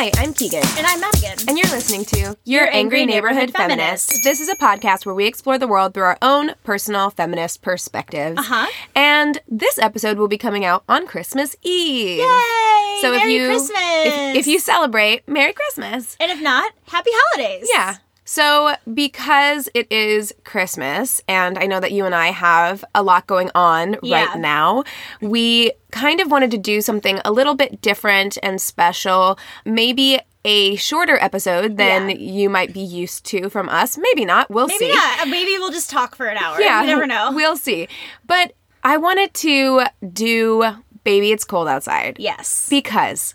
[0.00, 0.62] Hi, I'm Keegan.
[0.78, 1.46] And I'm Madigan.
[1.46, 4.24] And you're listening to Your Angry Neighborhood Feminist.
[4.24, 8.38] This is a podcast where we explore the world through our own personal feminist perspectives.
[8.38, 8.66] Uh-huh.
[8.94, 12.20] And this episode will be coming out on Christmas Eve.
[12.20, 12.98] Yay!
[13.02, 13.76] So Merry if you Christmas!
[13.76, 16.16] If, if you celebrate, Merry Christmas.
[16.18, 17.68] and if not, happy holidays.
[17.70, 17.96] Yeah.
[18.32, 23.26] So, because it is Christmas, and I know that you and I have a lot
[23.26, 24.26] going on Yeah.
[24.26, 24.84] right now,
[25.20, 29.36] we kind of wanted to do something a little bit different and special.
[29.64, 32.16] Maybe a shorter episode than Yeah.
[32.18, 33.98] you might be used to from us.
[33.98, 34.48] Maybe not.
[34.48, 34.94] We'll Maybe see.
[34.94, 35.26] not.
[35.26, 36.60] Maybe we'll just talk for an hour.
[36.60, 36.82] Yeah.
[36.82, 37.32] You never know.
[37.32, 37.88] We'll see.
[38.28, 38.52] But
[38.84, 40.64] I wanted to do
[41.02, 42.68] Baby It's Cold Outside yes.
[42.70, 43.34] because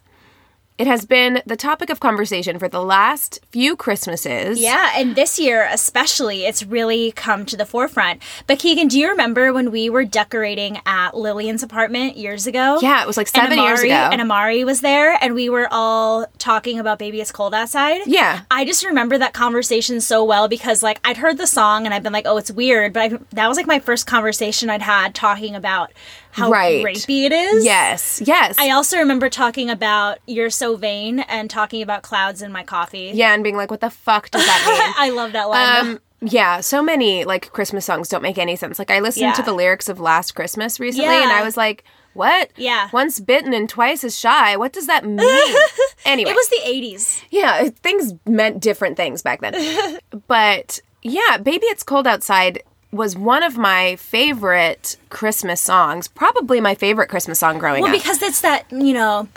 [0.78, 4.59] it has been the topic of conversation for the last few Christmases.
[4.59, 8.22] yeah, and this year especially, it's really come to the forefront.
[8.48, 12.80] But Keegan, do you remember when we were decorating at Lillian's apartment years ago?
[12.81, 13.94] Yeah, it was like seven Amari, years ago.
[13.94, 18.02] And Amari was there, and we were all talking about Baby It's Cold Outside.
[18.06, 18.42] Yeah.
[18.52, 22.03] I just remember that conversation so well because, like, I'd heard the song and I'd
[22.03, 22.92] been like, oh, it's weird.
[22.94, 25.94] But I, that was like my first conversation I'd had talking about
[26.36, 26.83] how Right.
[26.83, 27.64] rapey it is.
[27.64, 28.55] Yes, yes.
[28.59, 33.11] I also remember talking about You're So Vain and talking about clouds in my coffee.
[33.14, 35.88] yeah, and being like, what the fuck does that mean?" I love that line.
[35.88, 38.78] um, yeah, so many like Christmas songs don't make any sense.
[38.80, 42.50] Like I listened to the lyrics of Last Christmas recently, and I was like, what?
[42.56, 42.89] Yeah.
[42.94, 44.56] Once bitten and twice as shy.
[44.58, 45.56] What does that mean?
[46.06, 47.22] anyway, it was the 80s.
[47.30, 50.00] yeah, things meant different things back then.
[50.28, 52.63] but yeah, Baby It's Cold Outside
[52.96, 57.94] was one of my favorite Christmas songs, probably my favorite Christmas song growing Well, up.
[57.94, 59.28] Well, because it's that, you know,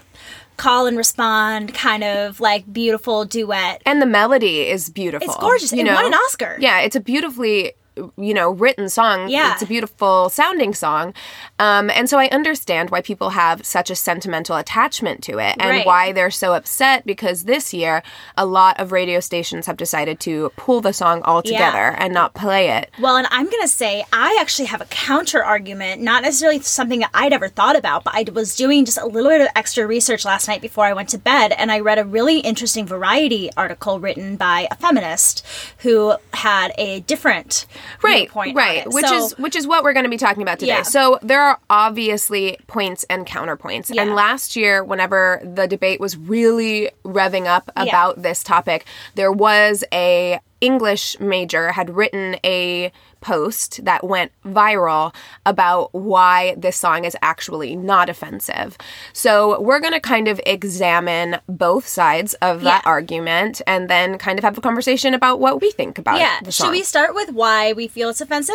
[0.57, 3.83] call and respond kind of like beautiful duet.
[3.87, 5.27] and the melody is beautiful.
[5.29, 5.73] It's gorgeous.
[5.73, 5.95] You It know?
[5.95, 6.57] won an Oscar.
[6.59, 7.73] Yeah, it's a beautifully
[8.17, 9.53] you know written song Yeah.
[9.53, 11.15] it's a beautiful sounding song
[11.59, 15.69] um, and so i understand why people have such a sentimental attachment to it and
[15.71, 15.87] Right.
[15.87, 18.03] why they're so upset because this year
[18.37, 22.71] a lot of radio stations have decided to pull the song altogether and not play
[22.71, 26.61] it Well, and I'm going to say I actually have a counter argument, not necessarily
[26.61, 29.49] something that I'd ever thought about, but I was doing just a little bit of
[29.57, 32.87] extra research last night before I went to bed, and I read a really interesting
[32.87, 35.45] variety article written by a feminist
[35.79, 37.67] who had a different
[38.03, 40.59] right on right which So- is which is what we're going to be talking about
[40.59, 40.83] today Yeah.
[40.83, 44.03] so there are obviously points and counterpoints Yeah.
[44.03, 47.85] and last year whenever the debate was really revving up Yeah.
[47.85, 48.85] about this topic
[49.15, 55.15] there was a english major had written a post that went viral
[55.47, 58.77] about why this song is actually not offensive
[59.13, 62.91] so we're going to kind of examine both sides of that Yeah.
[62.91, 66.21] argument and then kind of have a conversation about what we think about it.
[66.21, 66.41] yeah.
[66.43, 68.55] the Should we start with why we feel it's offensive?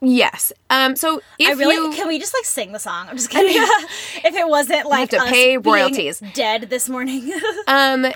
[0.00, 0.52] Yes.
[0.70, 0.94] Um.
[0.94, 3.08] So if I really you can we just like sing the song?
[3.08, 3.56] I'm just kidding.
[4.24, 6.22] if it wasn't like have to pay royalties.
[6.34, 7.32] dead this morning.
[7.66, 8.06] um,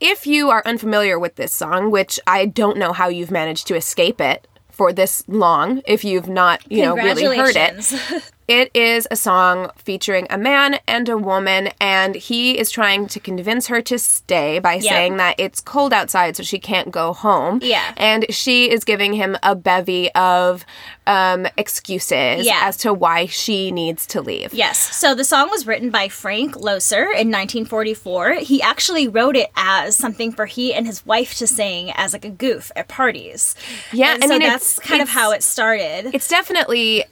[0.00, 3.76] if you are unfamiliar with this song, which I don't know how you've managed to
[3.76, 4.46] escape it
[4.80, 7.92] for this long, if you've not, you know, really heard it.
[8.50, 13.20] It is a song featuring a man and a woman, and he is trying to
[13.20, 14.90] convince her to stay by Yeah.
[14.90, 17.60] saying that it's cold outside, so she can't go home.
[17.62, 17.92] Yeah.
[17.96, 20.64] And she is giving him a bevy of
[21.06, 22.58] um, excuses Yeah.
[22.62, 24.52] as to why she needs to leave.
[24.52, 24.96] Yes.
[24.96, 28.32] So the song was written by Frank Loesser in 1944.
[28.40, 32.24] He actually wrote it as something for he and his wife to sing as like
[32.24, 33.54] a goof at parties.
[33.92, 36.10] Yeah, And I so mean, that's kind of how it started.
[36.12, 37.04] It's definitely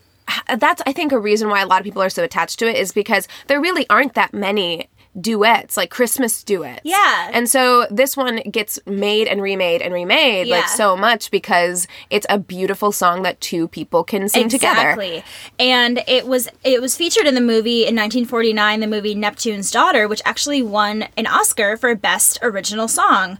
[0.58, 2.76] that's I think a reason why a lot of people are so attached to it
[2.76, 6.82] is because there really aren't that many duets like Christmas duets.
[6.84, 7.30] Yeah.
[7.32, 10.58] And so this one gets made and remade and remade Yeah.
[10.58, 14.90] like so much because it's a beautiful song that two people can sing together.
[14.90, 15.24] Exactly.
[15.58, 20.06] And it was it was featured in the movie in 1949, the movie Neptune's Daughter,
[20.06, 23.38] which actually won an Oscar for best original song.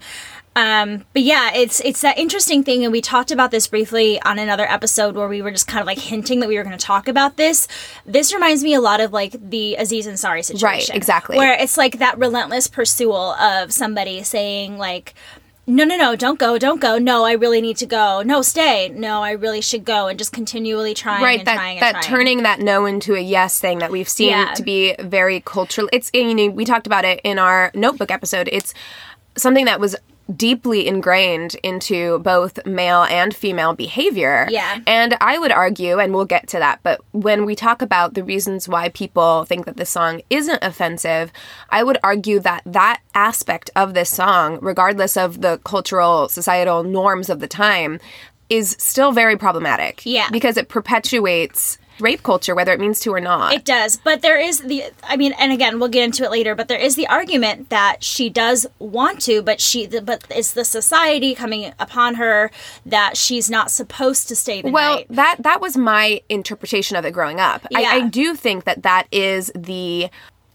[0.59, 4.41] Um, but yeah, it's it's that interesting thing, and we talked about this briefly on
[4.41, 6.85] another episode where we were just kind of like hinting that we were going to
[6.85, 7.69] talk about this.
[8.05, 10.97] This reminds me a lot of like the Aziz Ansari situation, right?
[10.97, 11.37] exactly.
[11.37, 15.15] where it's like that relentless pursuit of somebody saying like.
[15.71, 16.97] No, no, no, don't go, don't go.
[16.99, 18.23] No, I really need to go.
[18.25, 18.89] No, stay.
[18.89, 20.09] No, I really should go.
[20.09, 22.05] And just continually trying Right, and that trying and that trying.
[22.05, 24.55] turning that no into a yes thing that we've seen Yeah.
[24.55, 25.87] to be very cultural.
[25.93, 28.49] It's you know we talked about it in our notebook episode.
[28.51, 28.73] It's
[29.37, 29.95] something that was
[30.35, 34.47] deeply ingrained into both male and female behavior.
[34.51, 34.81] Yeah.
[34.87, 38.25] And I would argue, and we'll get to that, but when we talk about the
[38.25, 41.33] reasons why people think that this song isn't offensive,
[41.71, 47.31] I would argue that that aspect of this song, regardless of the cultural, societal norms
[47.31, 47.99] of the time,
[48.51, 50.03] is still very problematic.
[50.05, 50.29] Yeah.
[50.31, 53.53] Because it perpetuates rape culture, whether it means to or not.
[53.53, 54.85] It does, but there is the.
[55.03, 56.55] I mean, and again, we'll get into it later.
[56.55, 60.65] But there is the argument that she does want to, but she, but it's the
[60.65, 62.51] society coming upon her
[62.87, 65.07] that she's not supposed to stay the well, night.
[65.11, 67.67] that that was my interpretation of it growing up.
[67.75, 67.89] I, Yeah.
[67.91, 70.11] I do think that that is the.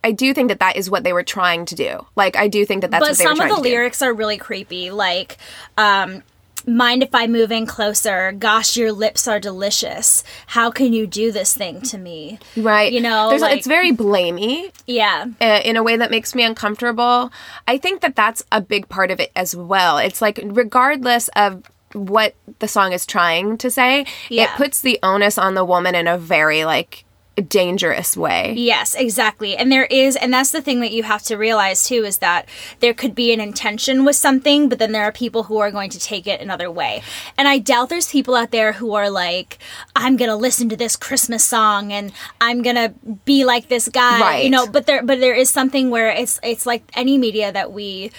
[0.06, 2.06] I do think that that is what they were trying to do.
[2.18, 3.54] Like, I do think that that's but what they were trying the to do.
[3.54, 4.92] some of the lyrics are really creepy.
[4.92, 5.38] Like,
[5.78, 6.24] um,
[6.68, 8.31] mind if I move in closer?
[8.31, 10.24] Gosh, your lips are delicious.
[10.48, 12.39] How can you do this thing to me?
[12.56, 12.92] Right.
[12.92, 15.25] You know, There's, like- it's very blamey Yeah.
[15.42, 17.31] uh, in a way that makes me uncomfortable.
[17.68, 19.98] I think that that's a big part of it as well.
[19.98, 21.63] It's like, regardless of
[21.94, 24.44] what the song is trying to say, Yeah.
[24.45, 27.06] it puts the onus on the woman in a very, like,
[27.42, 28.54] dangerous way.
[28.56, 29.58] Yes, exactly.
[29.58, 32.48] And there is, and that's the thing that you have to realize too is that
[32.80, 35.90] there could be an intention with something, but then there are people who are going
[35.90, 37.02] to take it another way.
[37.38, 39.58] And I doubt there's people out there who are like,
[39.96, 42.94] I'm going to listen to this Christmas song and I'm going to
[43.26, 46.66] be like this guy, you know, but there, but there is something where it's, it's
[46.66, 48.12] like any media that we,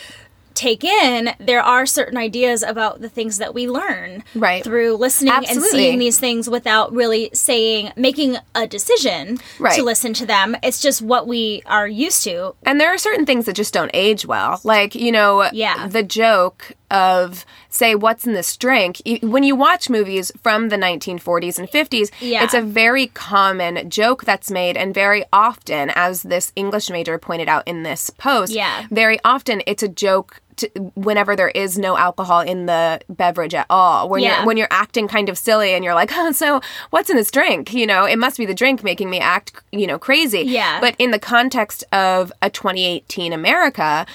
[0.55, 4.63] take in there are certain ideas about the things that we learn Right.
[4.65, 9.75] through listening and seeing these things without really saying making a decision Right.
[9.77, 13.27] to listen to them it's just what we are used to And there are certain
[13.27, 14.61] things that just don't age well.
[14.65, 15.87] Like, you know, Yeah.
[15.89, 19.03] the joke of, say, what's in this drink.
[19.21, 22.45] When you watch movies from the 1940s and 50s, Yeah.
[22.45, 27.49] it's a very common joke that's made, and very often, as this English major pointed
[27.49, 28.85] out in this post, Yeah.
[28.91, 30.41] very often it's a joke.
[30.57, 34.39] To, whenever there is no alcohol in the beverage at all, when Yeah.
[34.39, 36.61] you're when you're acting kind of silly and you're like, oh, so
[36.91, 37.73] what's in this drink?
[37.75, 40.41] You know, it must be the drink making me act, you know, crazy.
[40.43, 40.81] Yeah.
[40.81, 44.07] But in the context of a 2018 America,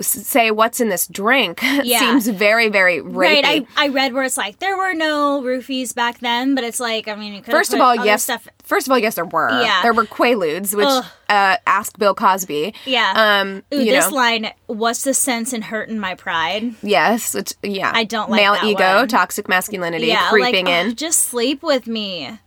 [0.00, 1.98] say what's in this drink Yeah.
[1.98, 3.14] seems very, very rapey.
[3.16, 6.78] right I, I read where it's like there were no roofies back then but it's
[6.78, 8.22] like i mean you could First of all, yes.
[8.24, 9.50] stuff First of all, yes, there were.
[9.60, 9.82] Yeah.
[9.82, 11.04] There were Quaaludes, which Ugh.
[11.28, 12.74] uh, ask Bill Cosby.
[12.86, 17.34] yeah Um, Ooh, you this know, line what's the sense in hurting my pride yes,
[17.34, 17.90] it's, yeah.
[17.92, 19.08] I don't like male ego, one.
[19.08, 20.90] toxic masculinity, yeah creeping like, in.
[20.90, 22.38] ugh, just sleep with me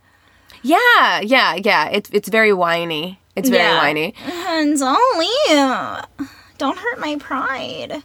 [0.62, 1.88] yeah, yeah, yeah.
[1.90, 3.20] It's it's very whiny.
[3.36, 3.78] It's very Yeah.
[3.78, 4.14] whiny.
[4.26, 6.28] and don't leave.
[6.58, 8.02] Don't hurt my pride.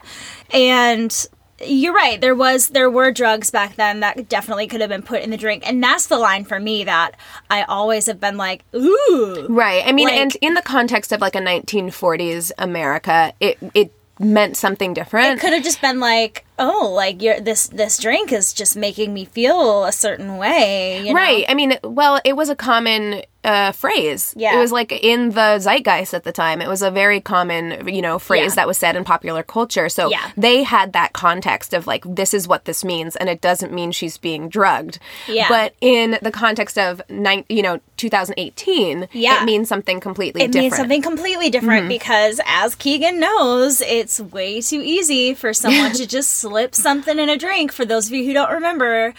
[0.53, 1.25] And
[1.63, 2.19] you're right.
[2.19, 5.37] There was there were drugs back then that definitely could have been put in the
[5.37, 7.11] drink, and that's the line for me that
[7.49, 9.83] I always have been like, ooh, Right.
[9.85, 14.57] I mean, Like- and in the context of like a 1940s America, it it meant
[14.57, 15.37] something different.
[15.37, 19.25] It could have just been like, oh, like this this drink is just making me
[19.25, 21.19] feel a certain way, you know?
[21.19, 21.43] Right.
[21.49, 24.35] I mean, well, it was a common uh, phrase.
[24.37, 24.55] Yeah.
[24.55, 26.61] It was like in the zeitgeist at the time.
[26.61, 28.55] It was a very common, you know, phrase Yeah.
[28.57, 29.89] that was said in popular culture.
[29.89, 30.29] So Yeah.
[30.37, 33.91] they had that context of like, this is what this means, and it doesn't mean
[33.91, 34.99] she's being drugged.
[35.27, 35.47] Yeah.
[35.49, 39.41] But in the context of, nine, you know, 2018, Yeah.
[39.41, 40.63] it means something completely It different.
[40.65, 41.87] means something completely different Mm-hmm.
[41.89, 47.29] because, as Keegan knows, it's way too easy for someone to just slip something in
[47.29, 47.71] a drink.
[47.71, 49.13] For those of you who don't remember,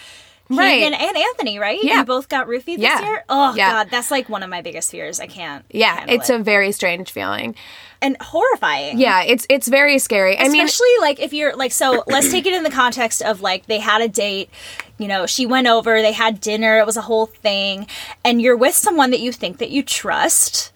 [0.49, 0.81] Right.
[0.83, 1.79] Keegan and Anthony, right?
[1.81, 1.99] Yeah.
[1.99, 2.97] You both got roofied Yeah.
[2.97, 3.23] this year?
[3.29, 3.71] Oh, Yeah.
[3.71, 3.87] God.
[3.89, 5.19] That's like one of my biggest fears.
[5.19, 5.63] I can't.
[5.71, 6.35] yeah, it's it.
[6.35, 7.55] a very strange feeling.
[8.01, 8.99] and horrifying.
[8.99, 10.37] Yeah, it's it's very scary.
[10.37, 13.39] I mean, Especially like if you're like so let's take it in the context of
[13.39, 14.49] like they had a date,
[14.97, 17.87] you know, she went over, they had dinner, it was a whole thing,
[18.25, 20.72] and you're with someone that you think that you trust.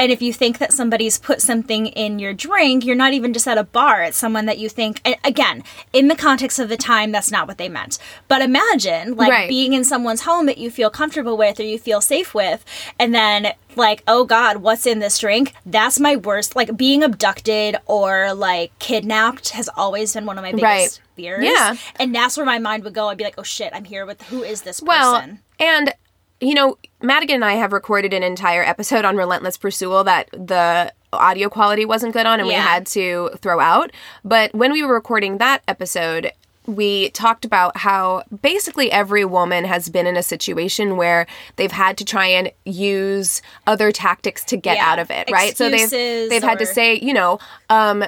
[0.00, 3.46] And if you think that somebody's put something in your drink, you're not even just
[3.46, 4.02] at a bar.
[4.02, 7.58] It's someone that you think, again, in the context of the time, that's not what
[7.58, 7.98] they meant.
[8.26, 9.48] But imagine, like, Right.
[9.48, 12.64] being in someone's home that you feel comfortable with or you feel safe with,
[12.98, 15.52] and then, like, oh God, what's in this drink?
[15.66, 16.56] That's my worst.
[16.56, 21.00] Like, being abducted or, like, kidnapped has always been one of my biggest Right.
[21.14, 21.44] fears.
[21.44, 21.74] Yeah.
[21.96, 23.08] And that's where my mind would go.
[23.08, 24.88] I'd be like, oh shit, I'm here with who is this person?
[24.88, 25.92] Well, and
[26.40, 30.92] you know, Madigan and I have recorded an entire episode on Relentless Pursuit that the
[31.12, 33.90] audio quality wasn't good on and we had to throw out.
[34.24, 36.32] But when we were recording that episode,
[36.66, 41.96] we talked about how basically every woman has been in a situation where they've had
[41.98, 44.86] to try and use other tactics to get Yeah.
[44.92, 45.56] out of it, right?
[45.56, 47.38] so they've they've had to say, you know,
[47.70, 48.04] um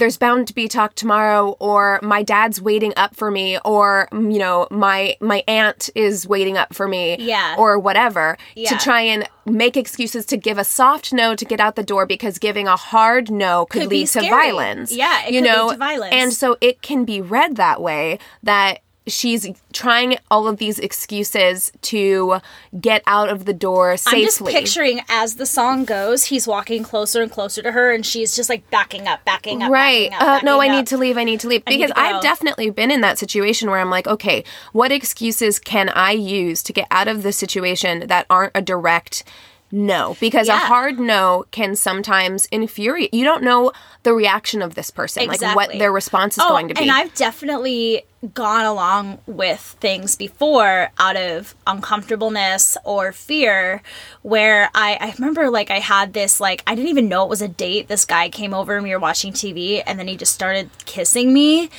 [0.00, 4.32] there's bound to be talk tomorrow or my dad's waiting up for me or mm,
[4.32, 7.54] you know my my aunt is waiting up for me Yeah.
[7.58, 8.70] or whatever Yeah.
[8.70, 12.06] to try and make excuses to give a soft no to get out the door
[12.06, 15.56] because giving a hard no could, Could lead to violence Yeah, it you could lead
[15.56, 16.14] know to violence.
[16.14, 21.72] and so it can be read that way that she's trying all of these excuses
[21.82, 22.38] to
[22.80, 26.82] get out of the door safely I'm just picturing as the song goes, he's walking
[26.82, 30.10] closer and closer to her, and she's just like backing up, backing up, right.
[30.10, 31.64] Backing up, uh, no i need to leave i need to leave.
[31.64, 35.88] Because to i've definitely been in that situation where i'm like okay what excuses can
[35.90, 39.24] i use to get out of the situation that aren't a direct
[39.72, 40.16] no?
[40.18, 45.28] Because a hard no can sometimes infuriate you don't know the reaction of this person
[45.28, 46.82] like what their response is Oh, going to be.
[46.82, 48.02] And I've definitely
[48.34, 53.82] gone along with things before out of uncomfortableness or fear
[54.20, 57.40] where I, I remember like I had this like I didn't even know it was
[57.40, 57.88] a date.
[57.88, 61.32] This guy came over and we were watching TV and then he just started kissing
[61.32, 61.70] me.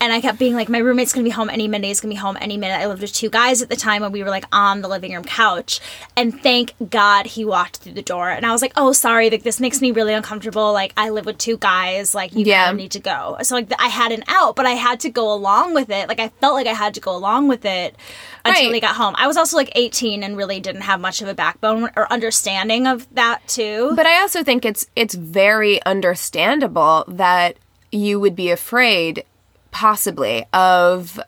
[0.00, 2.18] And I kept being like, my roommate's gonna be home any minute, he's gonna be
[2.18, 2.74] home any minute.
[2.80, 5.12] I lived with two guys at the time and we were like on the living
[5.12, 5.80] room couch.
[6.16, 8.30] And thank God he walked through the door.
[8.30, 10.72] And I was like, oh sorry, like this makes me really uncomfortable.
[10.72, 12.70] Like I live with two guys, like you Yeah.
[12.72, 13.36] need to go.
[13.42, 16.08] So like I had an out, but I had to go along with it.
[16.08, 17.96] Like I felt like I had to go along with it
[18.44, 18.72] until Right.
[18.72, 19.14] we got home.
[19.18, 22.86] I was also like 18 and really didn't have much of a backbone or understanding
[22.86, 23.92] of that too.
[23.96, 27.56] But I also think it's it's very understandable that
[27.90, 29.24] you would be afraid
[29.70, 31.20] possibly of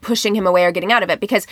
[0.00, 1.46] pushing him away or getting out of it because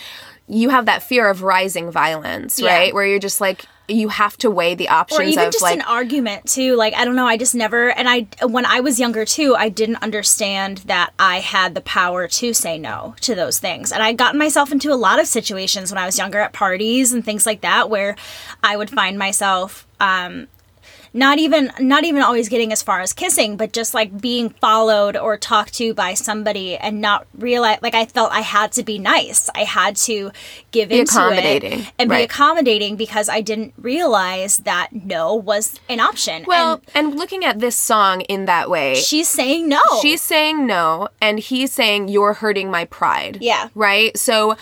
[0.47, 2.73] you have that fear of rising violence, Yeah.
[2.73, 2.93] right?
[2.93, 5.75] Where you're just like you have to weigh the options or even of just like
[5.75, 8.99] an argument too like i don't know i just never and i when i was
[8.99, 13.59] younger too i didn't understand that i had the power to say no to those
[13.59, 16.51] things and i'd gotten myself into a lot of situations when i was younger at
[16.51, 18.15] parties and things like that where
[18.63, 20.47] i would find myself um
[21.13, 25.15] not even not even always getting as far as kissing but just like being followed
[25.15, 28.97] or talked to by somebody and not realize like i felt i had to be
[28.97, 29.49] nice.
[29.55, 30.31] I had to
[30.71, 35.79] give Be into accommodating, it and be accommodating because i didn't realize that no was
[35.87, 36.43] an option.
[36.47, 39.81] Well, and and looking at this song in that way, she's saying no.
[40.01, 43.37] she's saying no and he's saying you're hurting my pride.
[43.41, 43.69] Yeah.
[43.75, 44.17] right?
[44.17, 44.57] So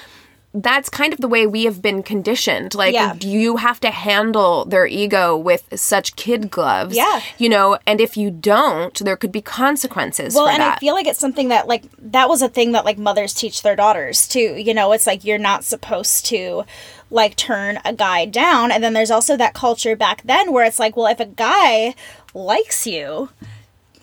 [0.56, 3.16] that's kind of the way we have been conditioned like Yeah.
[3.22, 7.22] you have to handle their ego with such kid gloves Yeah.
[7.40, 10.94] you know and if you don't there could be consequences well and that i feel
[10.94, 14.28] like it's something that like that was a thing that like mothers teach their daughters
[14.28, 16.64] too you know it's like you're not supposed to
[17.10, 20.78] like turn a guy down and then there's also that culture back then where it's
[20.78, 21.96] like well if a guy
[22.36, 23.30] likes you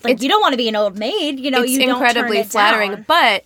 [0.02, 2.42] like you don't want to be an old maid you know it's you don't incredibly
[2.42, 3.04] flattering down.
[3.06, 3.44] but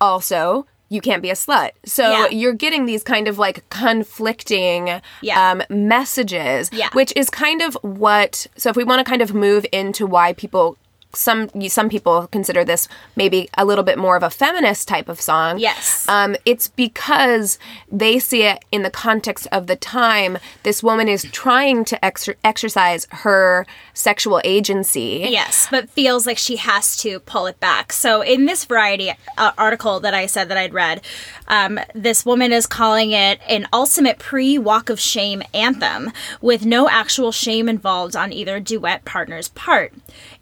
[0.00, 1.70] also you can't be a slut.
[1.86, 2.28] So Yeah.
[2.28, 5.50] you're getting these kind of like conflicting Yeah.
[5.52, 6.88] um, messages, Yeah.
[6.92, 8.46] which is kind of what.
[8.56, 10.76] So if we want to kind of move into why people.
[11.12, 15.20] Some some people consider this maybe a little bit more of a feminist type of
[15.20, 15.58] song.
[15.58, 16.06] Yes.
[16.08, 17.58] Um, it's because
[17.90, 20.38] they see it in the context of the time.
[20.62, 25.26] This woman is trying to exer- exercise her sexual agency.
[25.28, 27.92] Yes, but feels like she has to pull it back.
[27.92, 31.02] So, in this Variety uh, article that I said that I'd read,
[31.48, 36.88] um, this woman is calling it an ultimate pre walk of shame anthem with no
[36.88, 39.92] actual shame involved on either duet partner's part.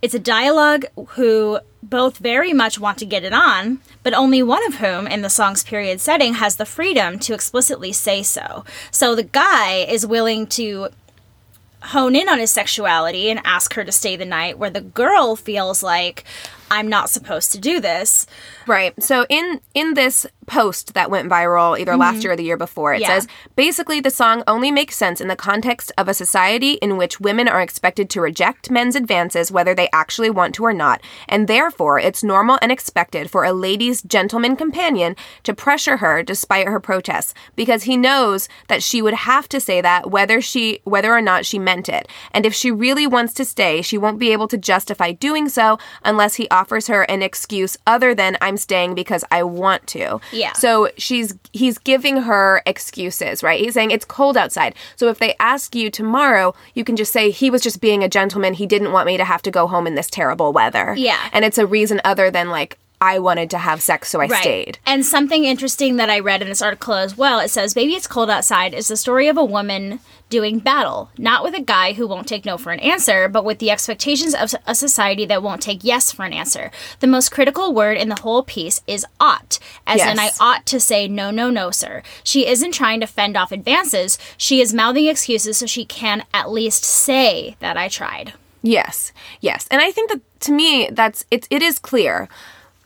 [0.01, 4.65] It's a dialogue who both very much want to get it on, but only one
[4.67, 8.65] of whom, in the song's period setting, has the freedom to explicitly say so.
[8.93, 10.89] So the guy is willing to
[11.81, 15.35] hone in on his sexuality and ask her to stay the night, where the girl
[15.35, 16.25] feels like,
[16.71, 18.27] I'm not supposed to do this.
[18.67, 19.01] Right.
[19.03, 22.95] So in in this post that went viral either last year or the year before,
[22.95, 23.03] it Mm-hmm.
[23.03, 23.19] Yeah.
[23.21, 27.21] says basically the song only makes sense in the context of a society in which
[27.21, 31.47] women are expected to reject men's advances whether they actually want to or not, and
[31.49, 36.81] therefore it's normal and expected for a lady's gentleman companion to pressure her despite her
[36.81, 41.21] protests because he knows that she would have to say that whether she whether or
[41.23, 42.09] not she meant it.
[42.33, 45.79] And if she really wants to stay, she won't be able to justify doing so
[46.05, 50.21] unless he offers her an excuse other than I'm staying because I want to.
[50.33, 50.53] Yeah.
[50.55, 53.61] So she's he's giving her excuses, right?
[53.61, 54.75] He's saying it's cold outside.
[54.97, 58.09] So if they ask you tomorrow, you can just say he was just being a
[58.09, 58.55] gentleman.
[58.55, 60.95] He didn't want me to have to go home in this terrible weather.
[60.97, 61.29] Yeah.
[61.33, 64.79] And it's a reason other than like I wanted to have sex so I stayed.
[64.85, 68.07] And something interesting that I read in this article as well it says, Baby It's
[68.07, 72.07] Cold Outside is the story of a woman doing battle, not with a guy who
[72.07, 75.63] won't take no for an answer, but with the expectations of a society that won't
[75.63, 76.71] take yes for an answer.
[77.01, 80.81] The most critical word in the whole piece is ought, as in I ought to
[80.81, 82.03] say no, no, no, sir.
[82.25, 86.51] She isn't trying to fend off advances, she is mouthing excuses so she can at
[86.51, 88.35] least say that I tried.
[88.61, 91.47] Yes, yes, and I think that to me, that's it.
[91.51, 92.29] It is clear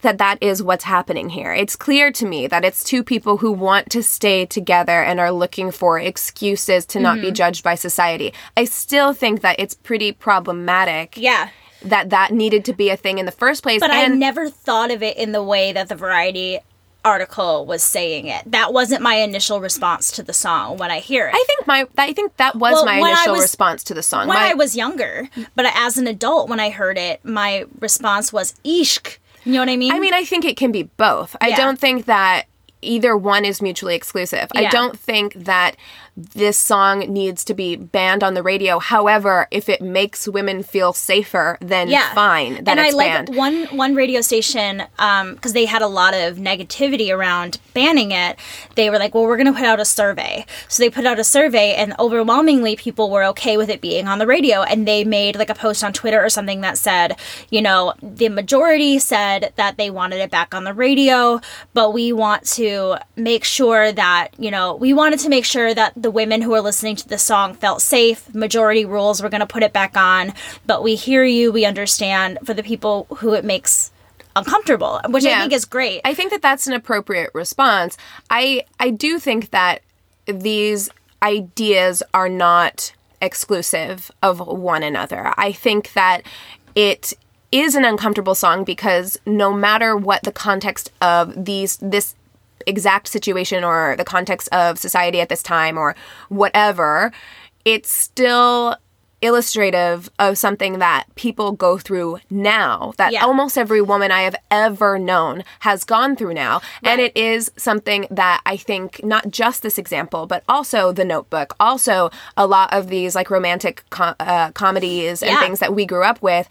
[0.02, 1.52] that that is what's happening here.
[1.52, 5.32] It's clear to me that it's two people who want to stay together and are
[5.32, 7.34] looking for excuses to not be Mm-hmm.
[7.34, 8.32] judged by society.
[8.56, 11.48] I still think that it's pretty problematic Yeah.
[11.82, 13.80] that that needed to be a thing in the first place.
[13.80, 16.58] But I never thought of it in the way that the Variety
[17.04, 18.42] article was saying it.
[18.50, 21.34] That wasn't my initial response to the song when I hear it.
[21.34, 24.28] I think my I think that was Well, my initial was- response to the song.
[24.28, 28.32] when My- I was younger, but as an adult, when I heard it, my response
[28.32, 29.92] was "ishk." You know what I mean?
[29.92, 31.36] I mean, I think it can be both.
[31.40, 32.44] I don't think that
[32.82, 34.48] either one is mutually exclusive.
[34.54, 35.76] I don't think that
[36.16, 38.78] this song needs to be banned on the radio.
[38.78, 42.64] However, if it makes women feel safer, then yeah, fine.
[42.64, 43.36] Then and I like banned.
[43.36, 48.38] one one radio station um, because they had a lot of negativity around banning it.
[48.74, 51.18] They were like, "Well, we're going to put out a survey." So they put out
[51.18, 54.62] a survey, and overwhelmingly, people were okay with it being on the radio.
[54.62, 57.18] And they made like a post on Twitter or something that said,
[57.50, 61.40] you know, the majority said that they wanted it back on the radio,
[61.72, 65.92] but we want to make sure that you know we wanted to make sure that
[66.02, 68.32] the women who are listening to the song felt safe.
[68.34, 70.34] Majority rules, we're going to put it back on,
[70.66, 72.38] but we hear you, we understand.
[72.44, 73.90] For the people who it makes
[74.34, 76.00] uncomfortable, which I think is great.
[76.04, 77.96] I think that that's an appropriate response.
[78.30, 79.82] I I do think that
[80.26, 80.88] these
[81.22, 85.32] ideas are not exclusive of one another.
[85.36, 86.22] I think that
[86.74, 87.12] it
[87.52, 92.14] is an uncomfortable song because no matter what the context of these this
[92.66, 95.94] exact situation or the context of society at this time or
[96.28, 97.12] whatever,
[97.64, 98.76] it's still
[99.20, 103.24] illustrative of something that people go through now that Yeah.
[103.24, 106.60] almost every woman I have ever known has gone through now.
[106.82, 111.54] And it is something that I think not just this example, but also the notebook,
[111.60, 115.40] also a lot of these like romantic co- uh, comedies and Yeah.
[115.40, 116.48] things that we grew up with,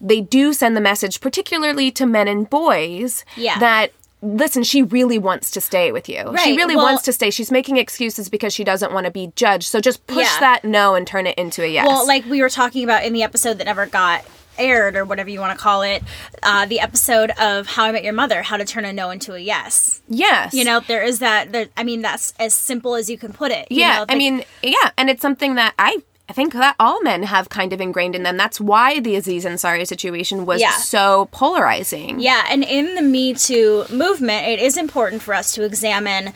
[0.00, 3.58] they do send the message, particularly to men and boys, Yeah.
[3.58, 3.92] that.
[4.24, 6.34] Listen, she really wants to stay with you.
[6.42, 7.30] She really well- wants to stay.
[7.30, 9.64] She's making excuses because she doesn't want to be judged.
[9.68, 10.40] So just push Yeah.
[10.40, 11.86] that no and turn it into a yes.
[11.86, 14.24] Well, like we were talking about in the episode that never got
[14.56, 16.02] aired or whatever you want to call it,
[16.42, 19.34] uh, the episode of How I Met Your Mother, how to turn a no into
[19.34, 20.00] a yes.
[20.08, 20.54] yes.
[20.54, 21.50] You know, there is that.
[21.52, 23.66] There, I mean, that's as simple as you can put it.
[23.70, 27.02] you Yeah, know, I mean, yeah, and it's something that I I think that all
[27.02, 28.36] men have kind of ingrained in them.
[28.38, 30.70] That's why the Aziz Ansari situation was Yeah.
[30.78, 32.18] so polarizing.
[32.18, 36.32] Yeah, and in the Me Too movement, it is important for us to examine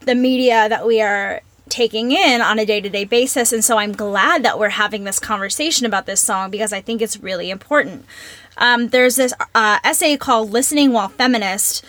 [0.00, 3.52] the media that we are taking in on a day to day basis.
[3.52, 7.02] And so I'm glad that we're having this conversation about this song because I think
[7.02, 8.04] it's really important.
[8.58, 11.84] Um, there's this uh, essay called Listening While Feminist.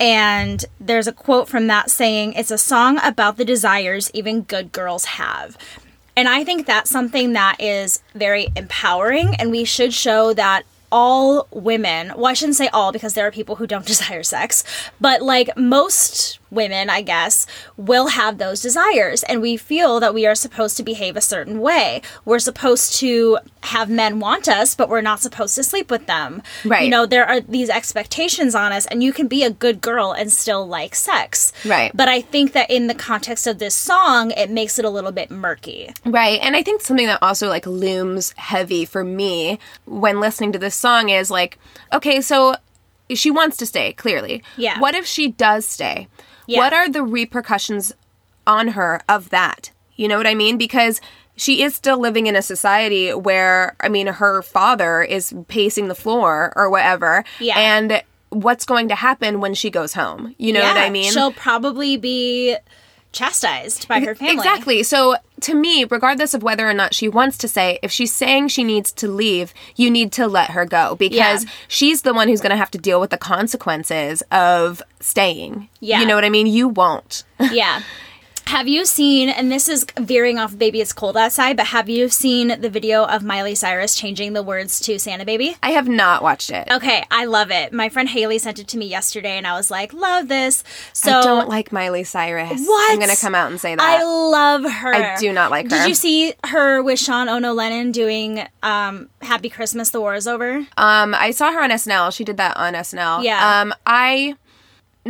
[0.00, 4.72] And there's a quote from that saying, It's a song about the desires even good
[4.72, 5.56] girls have.
[6.16, 11.46] And I think that's something that is very empowering, and we should show that all
[11.52, 14.64] women, well, I shouldn't say all because there are people who don't desire sex,
[15.00, 19.22] but like most women, I guess, will have those desires.
[19.24, 22.02] And we feel that we are supposed to behave a certain way.
[22.24, 26.42] We're supposed to have men want us, but we're not supposed to sleep with them.
[26.64, 26.84] Right.
[26.84, 30.12] You know, there are these expectations on us, and you can be a good girl
[30.12, 31.52] and still like sex.
[31.64, 31.90] Right.
[31.94, 35.12] But I think that in the context of this song, it makes it a little
[35.12, 35.92] bit murky.
[36.04, 36.40] Right.
[36.42, 40.74] And I think something that also like looms heavy for me when listening to this
[40.74, 41.58] song is like,
[41.92, 42.56] okay, so
[43.12, 44.42] she wants to stay, clearly.
[44.56, 44.78] Yeah.
[44.80, 46.08] What if she does stay?
[46.50, 46.58] Yeah.
[46.58, 47.92] What are the repercussions
[48.44, 49.70] on her of that?
[49.94, 50.58] You know what I mean?
[50.58, 51.00] Because
[51.36, 55.94] she is still living in a society where, I mean, her father is pacing the
[55.94, 57.24] floor or whatever.
[57.38, 57.56] Yeah.
[57.56, 60.34] And what's going to happen when she goes home?
[60.38, 61.12] You know what I mean?
[61.12, 62.56] She'll probably be
[63.12, 64.34] chastised by her family.
[64.34, 64.82] Exactly.
[64.82, 68.48] So to me, regardless of whether or not she wants to say, if she's saying
[68.48, 71.50] she needs to leave, you need to let her go because Yeah.
[71.68, 75.68] she's the one who's going to have to deal with the consequences of staying.
[75.80, 76.00] Yeah.
[76.00, 76.46] You know what I mean?
[76.46, 77.24] You won't.
[77.52, 77.82] yeah.
[78.50, 82.08] Have you seen, and this is veering off Baby It's Cold Outside, but have you
[82.08, 85.56] seen the video of Miley Cyrus changing the words to Santa Baby?
[85.62, 86.66] I have not watched it.
[86.68, 87.72] Okay, I love it.
[87.72, 90.64] My friend Haley sent it to me yesterday, and I was like, love this.
[90.92, 92.60] So I don't like Miley Cyrus.
[92.66, 92.92] What?
[92.92, 93.80] I'm going to come out and say that.
[93.80, 94.94] I love her.
[94.96, 95.76] I do not like her.
[95.76, 100.26] Did you see her with Sean Ono Lennon doing um, "Happy Christmas, the War Is
[100.26, 100.66] Over"?
[100.76, 102.12] um, I saw her on SNL.
[102.12, 103.22] She did that on SNL.
[103.22, 103.60] Yeah.
[103.60, 104.34] Um, I.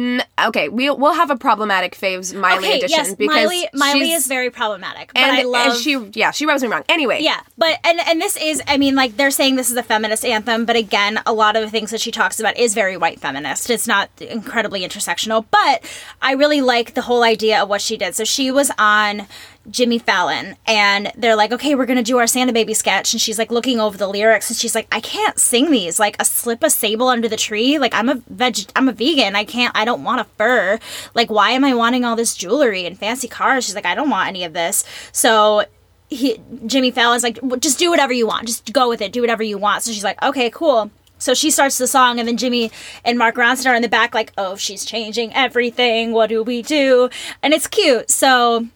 [0.00, 3.68] N- okay, we'll we'll have a problematic faves Miley okay, edition yes, because Miley.
[3.74, 5.74] Miley is very problematic, but and, I love.
[5.74, 6.84] and she yeah she rubs me wrong.
[6.88, 9.82] Anyway, Yeah, but and and this is I mean like they're saying this is a
[9.82, 12.96] feminist anthem, but again, a lot of the things that she talks about is very
[12.96, 13.68] white feminist.
[13.68, 15.84] It's not incredibly intersectional, but
[16.22, 18.14] I really like the whole idea of what she did.
[18.14, 19.26] So she was on
[19.68, 23.38] Jimmy Fallon, and they're like, "Okay, we're gonna do our Santa Baby sketch," and she's
[23.38, 25.98] like looking over the lyrics, and she's like, "I can't sing these.
[25.98, 27.78] Like a slip a sable under the tree.
[27.78, 29.36] Like I'm a veg, I'm a vegan.
[29.36, 29.76] I can't.
[29.76, 30.78] I don't want a fur.
[31.14, 34.10] Like why am I wanting all this jewelry and fancy cars?" She's like, "I don't
[34.10, 35.64] want any of this." So
[36.08, 38.46] he Jimmy Fallon's like, "Well, just do whatever you want.
[38.46, 39.12] Just go with it.
[39.12, 39.82] Do whatever you want.
[39.82, 40.90] So she's like, okay, cool.
[41.18, 42.72] So she starts the song, and then Jimmy
[43.04, 46.12] and Mark Ronson are in the back, like, oh, she's changing everything.
[46.12, 47.10] What do we do?
[47.42, 48.10] And it's cute.
[48.10, 48.68] So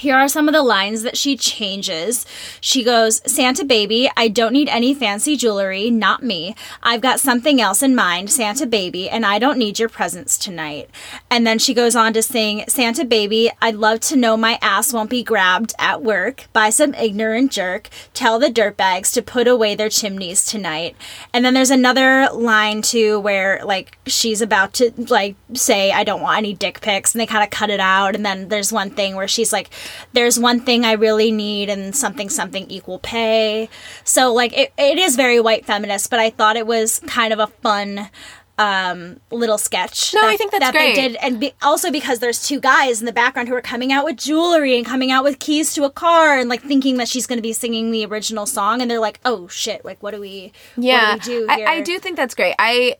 [0.00, 2.24] here are some of the lines that she changes.
[2.58, 6.54] She goes, Santa baby, I don't need any fancy jewelry, not me.
[6.82, 10.88] I've got something else in mind, Santa baby, and I don't need your presents tonight.
[11.30, 14.94] And then she goes on to sing, Santa baby, I'd love to know my ass
[14.94, 17.90] won't be grabbed at work by some ignorant jerk.
[18.14, 20.96] Tell the dirtbags to put away their chimneys tonight.
[21.34, 26.22] And then there's another line too where like she's about to like say, I don't
[26.22, 28.14] want any dick pics, and they kind of cut it out.
[28.14, 29.68] And then there's one thing where she's like,
[30.12, 33.68] there's one thing I really need and something something equal pay.
[34.04, 37.38] So like it, it is very white feminist, but I thought it was kind of
[37.38, 38.10] a fun
[38.58, 40.12] um, little sketch.
[40.12, 40.94] No, I think that's that great.
[40.94, 43.90] They did, and be, also because there's two guys in the background who are coming
[43.90, 47.08] out with jewelry and coming out with keys to a car and like thinking that
[47.08, 49.82] she's going to be singing the original song, and they're like, "Oh shit!
[49.82, 50.52] Like, what do we?
[50.76, 51.76] yeah what do we do I.
[51.76, 52.96] I do think that's great i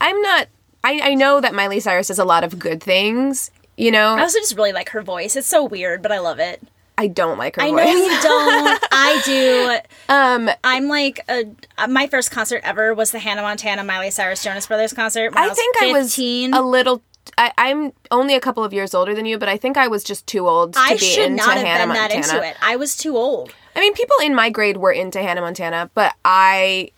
[0.00, 0.48] i'm not
[0.82, 4.20] I, I know that miley cyrus does a lot of good things you know I
[4.22, 5.36] also just really like her voice.
[5.36, 6.62] It's so weird, but I love it.
[6.96, 7.72] i don't like her voice.
[7.72, 8.84] I voice know you don't.
[8.92, 10.12] I do.
[10.14, 11.44] um I'm like a,
[11.78, 15.32] uh, my first concert ever was the Hannah Montana Miley Cyrus Jonas Brothers concert.
[15.36, 17.02] I, i think i was a little
[17.38, 20.04] I, i'm only a couple of years older than you but i think i was
[20.04, 22.48] just too old to I be should into not have hannah been that montana into
[22.48, 22.56] it.
[22.62, 23.52] I was too old.
[23.74, 26.90] i mean people in my grade were into hannah montana but i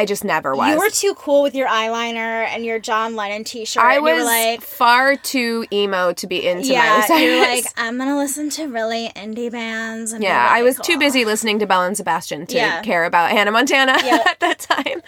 [0.00, 3.44] i just never was You were too cool with your eyeliner and your John Lennon
[3.44, 3.82] T-shirt.
[3.82, 8.16] I was like, far too emo to be into Miley yeah, you're like, I'm gonna
[8.16, 10.12] listen to really indie bands.
[10.12, 12.82] And Yeah, I really was too busy listening to Belle and Sebastian to Yeah.
[12.82, 15.02] care about Hannah Montana at that time.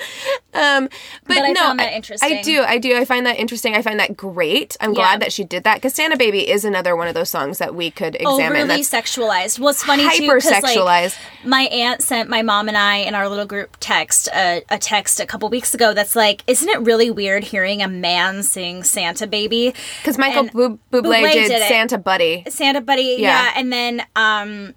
[0.55, 0.89] Um,
[1.27, 2.97] but, But I no, found that I- I do, I do.
[2.97, 3.75] I find that interesting.
[3.75, 4.77] I find that great.
[4.81, 4.95] I'm Yeah.
[4.97, 7.75] glad that she did that because Santa Baby is another one of those songs that
[7.75, 8.63] we could examine.
[8.63, 9.59] overly That's sexualized.
[9.59, 10.85] What's funny too, 'cause, hyper-sexualized.
[10.85, 14.76] Like, my aunt sent my mom and I in our little group text a, a
[14.79, 18.83] text a couple weeks ago that's like, "Isn't it really weird hearing a man sing
[18.85, 21.69] Santa Baby?" because Michael Bublé, Bublé did, did.
[21.69, 22.45] Santa Buddy.
[22.49, 23.45] Santa Buddy, Yeah.
[23.45, 23.53] yeah.
[23.57, 24.75] And then um,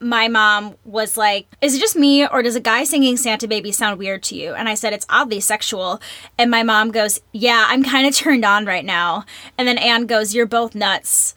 [0.00, 3.70] my mom was like, "Is it just me, or does a guy singing Santa Baby
[3.72, 6.00] sound weird to you?" And I said, "It's oddly sexual."
[6.38, 9.24] And my mom goes, "Yeah, I'm kind of turned on right now."
[9.58, 11.34] And then Anne goes, "You're both nuts."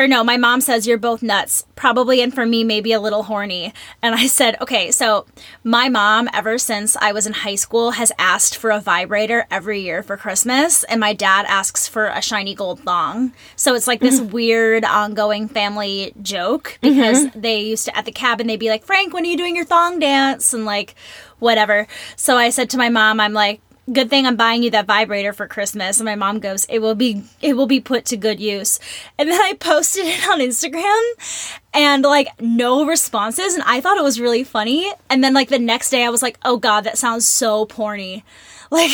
[0.00, 3.24] Or no, my mom says you're both nuts, probably, and for me, maybe a little
[3.24, 3.74] horny.
[4.00, 5.26] And I said, okay, so
[5.62, 9.82] my mom, ever since I was in high school, has asked for a vibrator every
[9.82, 13.34] year for Christmas, and my dad asks for a shiny gold thong.
[13.56, 14.32] So it's like this mm-hmm.
[14.32, 17.38] weird, ongoing family joke because mm-hmm.
[17.38, 19.66] they used to, at the cabin, they'd be like, Frank, when are you doing your
[19.66, 20.54] thong dance?
[20.54, 20.94] And like,
[21.40, 21.86] whatever.
[22.16, 23.60] So I said to my mom, I'm like,
[23.92, 25.98] good thing I'm buying you that vibrator for Christmas.
[25.98, 28.80] And my mom goes, it will be, it will be put to good use.
[29.18, 33.54] And then I posted it on Instagram and like no responses.
[33.54, 34.90] And I thought it was really funny.
[35.08, 38.22] And then like the next day I was like, oh God, that sounds so porny.
[38.70, 38.92] Like,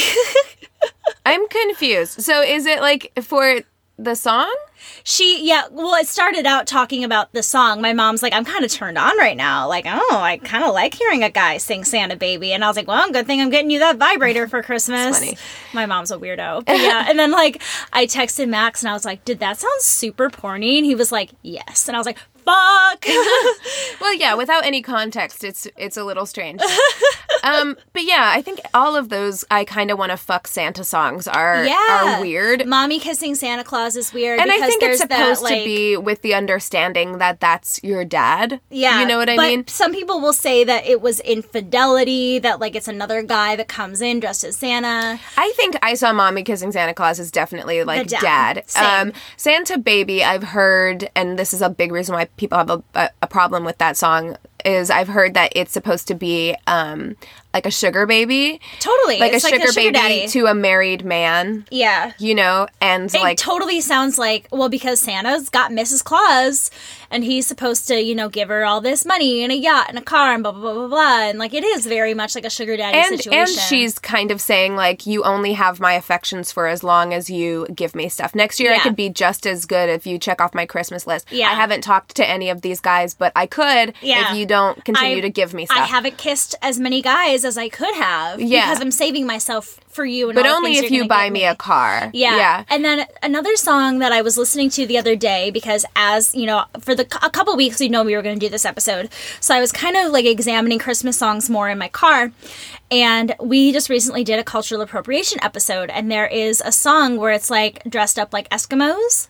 [1.27, 2.23] I'm confused.
[2.23, 3.61] So is it like for
[3.99, 4.55] the song?
[5.05, 7.81] she, yeah, well, it started out talking about the song.
[7.81, 9.69] My mom's like, I'm kind of turned on right now.
[9.69, 12.53] Like, oh, I kind of like hearing a guy sing Santa Baby.
[12.53, 15.35] And I was like, well, good thing I'm getting you that vibrator for Christmas.
[15.73, 16.65] My mom's a weirdo.
[16.65, 17.07] But yeah.
[17.09, 20.77] and then like I texted Max and I was like, did that sound super porny?
[20.77, 21.89] And he was like, yes.
[21.89, 23.05] And I was like, fuck.
[23.99, 26.61] Well, yeah, without any context, it's it's a little strange.
[27.47, 30.85] um, but yeah, I think all of those I kind of want to fuck Santa
[30.85, 32.17] songs are yeah.
[32.17, 32.67] are weird.
[32.67, 34.41] Mommy kissing Santa Claus is weird.
[34.41, 37.81] and I think it's there's that, supposed like- to be with the understanding that that's
[37.83, 38.61] your dad.
[38.71, 39.01] Yeah.
[39.01, 39.67] you know what I but mean.
[39.67, 44.01] Some people will say that it was infidelity, that like it's another guy that comes
[44.01, 45.19] in dressed as Santa.
[45.37, 48.65] I think I saw mommy kissing Santa Claus is definitely like dad.
[48.75, 49.03] dad.
[49.03, 52.83] Um, Santa baby, I've heard, and this is a big reason why people have a,
[52.95, 54.37] a, a problem with that song.
[54.67, 57.17] Is I've heard that it's supposed to be um,
[57.55, 59.19] like a sugar baby, Totally.
[59.21, 60.27] like, it's a, sugar baby daddy.
[60.29, 61.65] to a married man.
[61.71, 62.13] yeah.
[62.19, 66.03] You know, and It like totally sounds like well because Santa's got Mrs.
[66.03, 66.71] Claus
[67.11, 69.99] and he's supposed to you know give her all this money and a yacht and
[69.99, 72.45] a car and blah blah blah blah blah and like it is very much like
[72.45, 73.39] a sugar daddy and situation.
[73.41, 77.29] and she's kind of saying like you only have my affections for as long as
[77.31, 78.35] you give me stuff.
[78.35, 81.27] Next year I could be just as good if you check off my Christmas list.
[81.31, 81.49] Yeah.
[81.51, 84.33] I haven't talked to any of these guys, but I could Yeah.
[84.33, 85.79] if you don't continue I- to give me stuff.
[85.79, 88.67] I haven't kissed as many guys as I could have Yeah.
[88.67, 90.29] because I'm saving myself for you.
[90.29, 92.11] And but only if you buy get me a car.
[92.13, 92.37] Yeah.
[92.37, 92.65] Yeah.
[92.69, 96.47] And then another song that I was listening to the other day because as, you
[96.47, 99.11] know, for the a couple weeks we know we were going to do this episode.
[99.41, 102.31] So I was kind of like examining Christmas songs more in my car.
[102.91, 107.33] And we just recently did a cultural appropriation episode and there is a song where
[107.33, 109.27] it's like dressed up like Eskimos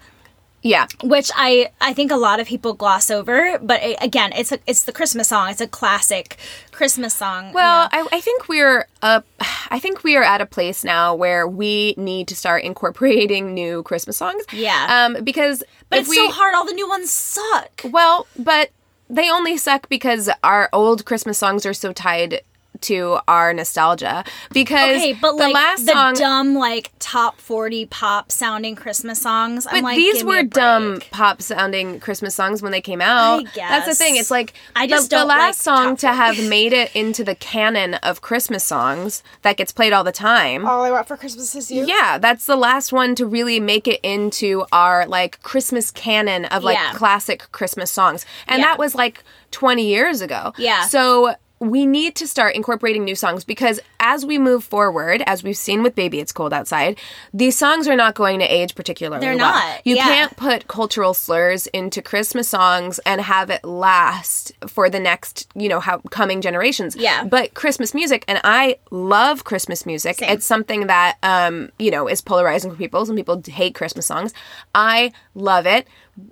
[0.66, 0.86] Yeah.
[1.04, 4.58] which I I think a lot of people gloss over, but it, again, it's a,
[4.66, 5.50] it's the Christmas song.
[5.50, 6.36] It's a classic
[6.72, 7.48] Christmas song.
[7.48, 7.88] you Well, know.
[7.92, 9.24] I, I think we're up.
[9.70, 13.82] I think we are at a place now where we need to start incorporating new
[13.84, 14.42] Christmas songs.
[14.52, 14.86] Yeah.
[15.14, 16.54] Um, because but it's we, so hard.
[16.54, 17.82] All the new ones suck.
[17.84, 18.70] Well, but
[19.08, 22.40] they only suck because our old Christmas songs are so tied
[22.82, 24.24] to our nostalgia.
[24.52, 29.20] Because Okay, but the like last the song, dumb like top forty pop sounding Christmas
[29.20, 29.66] songs.
[29.66, 32.80] I'm but like, these give me a were dumb pop sounding Christmas songs when they
[32.80, 33.44] came out.
[33.46, 34.16] I That's the thing.
[34.16, 37.34] It's like I just the, don't last like song to have made it into the
[37.34, 40.66] canon of Christmas songs that gets played all the time.
[40.66, 41.84] All I want for Christmas is you.
[41.86, 46.64] Yeah, that's the last one to really make it into our like Christmas canon of
[46.64, 46.92] like Yeah.
[46.94, 48.24] classic Christmas songs.
[48.46, 48.66] And Yeah.
[48.66, 50.52] that was like 20 years ago.
[50.58, 50.86] Yeah.
[50.86, 55.56] So we need to start incorporating new songs because as we move forward, as we've
[55.56, 56.98] seen with Baby It's Cold Outside,
[57.32, 59.54] these songs are not going to age particularly They're well.
[59.54, 60.04] not, You yeah.
[60.04, 65.68] can't put cultural slurs into Christmas songs and have it last for the next, you
[65.68, 66.94] know, how coming generations.
[66.94, 67.24] Yeah.
[67.24, 70.16] But Christmas music, and I love Christmas music.
[70.16, 70.30] Same.
[70.30, 73.06] It's something that um, you know, is polarizing for people.
[73.06, 74.34] Some people hate Christmas songs.
[74.74, 75.86] I love it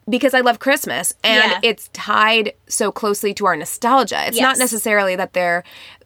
[0.08, 1.60] because I love Christmas and Yeah.
[1.62, 4.26] it's tied so closely to our nostalgia.
[4.26, 5.64] It's not necessarily that they're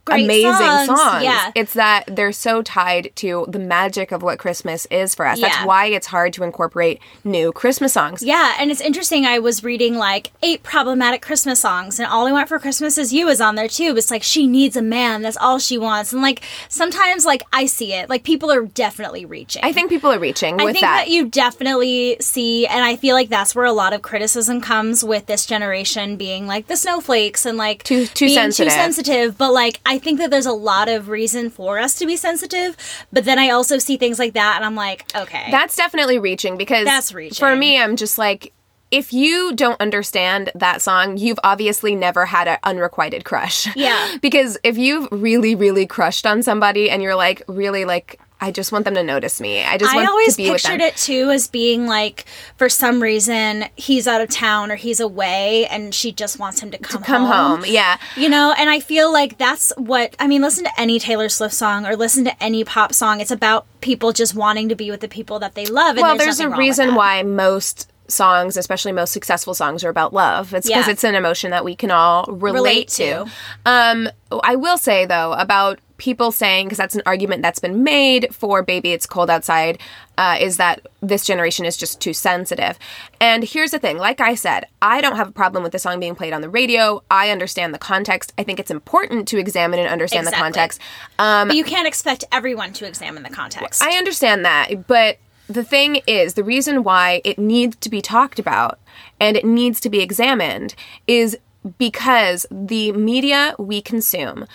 [0.08, 1.24] Great amazing songs, songs.
[1.24, 1.52] yeah.
[1.54, 5.40] It's that they're so tied to the magic of what Christmas is for us.
[5.40, 5.64] That's Yeah.
[5.64, 8.22] why it's hard to incorporate new Christmas songs.
[8.22, 9.26] Yeah, and it's interesting.
[9.26, 13.12] I was reading like eight problematic Christmas songs, and All I Want for Christmas Is
[13.12, 13.94] You is on there too.
[13.96, 15.22] It's like she needs a man.
[15.22, 16.12] That's all she wants.
[16.12, 18.08] And like sometimes, like I see it.
[18.08, 19.62] Like people are definitely reaching.
[19.64, 21.04] I think people are reaching I think that.
[21.04, 21.08] that.
[21.08, 25.26] you definitely see, and I feel like that's where a lot of criticism comes with
[25.26, 28.72] this generation being like the snowflakes and like Too- too being sensitive.
[28.72, 29.38] too sensitive.
[29.38, 32.76] But like, I think that there's a lot of reason for us to be sensitive.
[33.12, 36.56] But then I also see things like that, and I'm like, okay, That's definitely reaching
[36.56, 37.36] because That's reaching.
[37.36, 38.52] For me, I'm just like
[38.90, 43.74] if you don't understand that song, you've obviously never had an unrequited crush.
[43.76, 44.16] Yeah.
[44.22, 48.70] because if you've really, really crushed on somebody and you're like, really like, I just
[48.70, 49.62] want them to notice me.
[49.64, 50.78] I just I always to be with them.
[50.78, 52.24] pictured it too as being like,
[52.56, 56.70] for some reason, he's out of town or he's away, and she just wants him
[56.70, 57.64] to come, to Come home.
[57.66, 57.98] Yeah.
[58.16, 60.40] You know, and I feel like that's what I mean.
[60.42, 63.20] Listen to any Taylor Swift song or listen to any pop song.
[63.20, 65.96] It's about people just wanting to be with the people that they love.
[65.96, 69.52] And well, there's, there's, a nothing wrong with reason why most songs, especially most successful
[69.52, 70.54] songs, are about love.
[70.54, 70.92] It's because Yeah.
[70.92, 73.04] it's an emotion that we can all relate, Relate to.
[73.24, 73.30] to.
[73.66, 74.08] Um,
[74.44, 78.62] I will say though about people saying because that's an argument that's been made for
[78.62, 79.78] "Baby It's Cold Outside,"
[80.16, 82.78] uh, is that this generation is just too sensitive.
[83.20, 86.00] And here's the thing: like I said, I don't have a problem with the song
[86.00, 87.02] being played on the radio.
[87.10, 88.32] I understand the context.
[88.38, 90.80] I think it's important to examine and understand the context.
[91.18, 93.82] Um, But you can't expect everyone to examine the context.
[93.82, 98.38] I understand that, but the thing is, the reason why it needs to be talked
[98.38, 98.78] about
[99.18, 100.74] and it needs to be examined
[101.06, 101.38] is
[101.78, 104.46] because the media we consume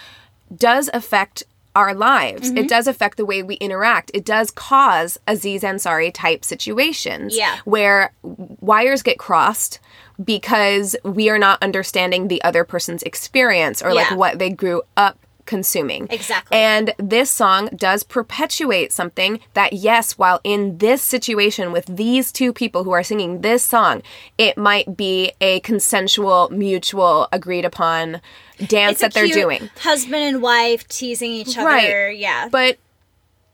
[0.55, 1.43] does affect
[1.75, 2.49] our lives.
[2.49, 2.57] Mm-hmm.
[2.59, 4.11] It does affect the way we interact.
[4.13, 7.57] It does cause Aziz Ansari type situations Yeah.
[7.65, 9.79] where wires get crossed
[10.23, 15.17] because we are not understanding the other person's experience or like what they grew up
[15.45, 16.07] consuming.
[16.09, 16.57] Exactly.
[16.57, 22.53] And this song does perpetuate something that, yes, while in this situation with these two
[22.53, 24.01] people who are singing this song,
[24.37, 28.21] it might be a consensual, mutual, agreed upon
[28.67, 29.69] dance that they're doing.
[29.79, 31.67] Husband and wife teasing each other.
[31.67, 32.17] Right.
[32.17, 32.47] Yeah.
[32.49, 32.77] But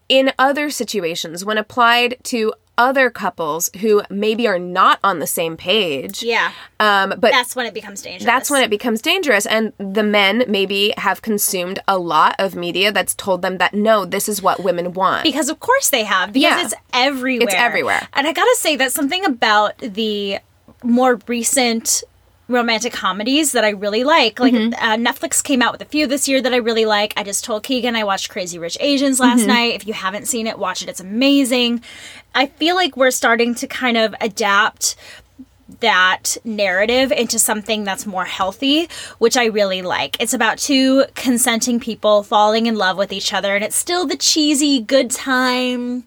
[0.07, 5.57] in other situations, when applied to other couples who maybe are not on the same
[5.57, 6.51] page, yeah.
[6.79, 8.23] um, but That's when it becomes dangerous.
[8.25, 12.91] that's when it becomes dangerous and the men maybe have consumed a lot of media
[12.91, 16.31] that's told them that no this is what women want because of course they have
[16.31, 16.65] because Yeah.
[16.65, 18.07] it's everywhere It's everywhere.
[18.13, 20.39] and i gotta say that something about the
[20.83, 22.03] more recent
[22.49, 24.73] romantic comedies that i really like like Mm-hmm.
[24.73, 27.45] uh, netflix came out with a few this year that i really like i just
[27.45, 29.47] told keegan i watched crazy rich asians last Mm-hmm.
[29.47, 31.81] night if you haven't seen it watch it it's amazing
[32.35, 34.95] i feel like we're starting to kind of adapt
[35.81, 40.19] that narrative into something that's more healthy, which I really like.
[40.19, 44.17] It's about two consenting people falling in love with each other, and it's still the
[44.17, 46.05] cheesy good time,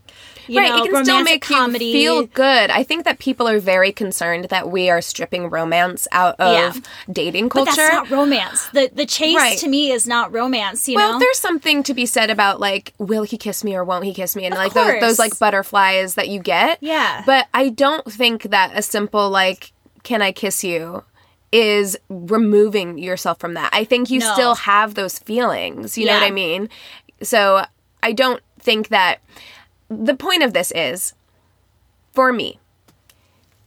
[0.49, 1.87] you right, know, it can still make comedy.
[1.87, 2.71] you feel good.
[2.71, 6.81] I think that people are very concerned that we are stripping romance out of Yeah.
[7.13, 7.73] dating but culture.
[7.77, 8.67] that's not romance.
[8.73, 9.59] The the chase Right.
[9.59, 10.89] to me is not romance.
[10.89, 13.85] You well, know, there's something to be said about like, will he kiss me or
[13.85, 16.79] won't he kiss me, and Of like those, those like butterflies that you get.
[16.81, 17.23] Yeah.
[17.27, 21.05] But I don't think that a simple like, can I kiss you?
[21.53, 23.69] Is removing yourself from that.
[23.75, 24.33] I think you No.
[24.33, 25.99] still have those feelings.
[25.99, 26.71] You know what I mean?
[27.23, 27.65] So
[28.03, 29.19] I don't think that
[29.93, 31.15] the point of this is
[32.13, 32.59] for me,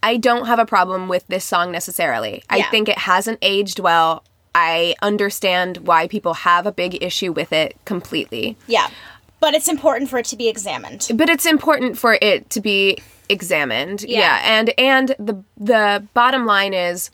[0.04, 2.44] I don't have a problem with this song necessarily.
[2.50, 4.24] I think it hasn't aged well.
[4.54, 8.56] I understand why people have a big issue with it completely.
[8.68, 8.90] yeah,
[9.40, 11.08] but it's important for it to be examined.
[11.14, 12.98] But it's important for it to be
[13.30, 14.04] examined.
[14.04, 14.20] Yeah.
[14.20, 14.42] Yeah.
[14.44, 17.12] And and the the bottom line is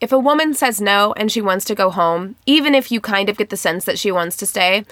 [0.00, 3.28] if a woman says no and she wants to go home, even if you kind
[3.28, 4.84] of get the sense that she wants to stay,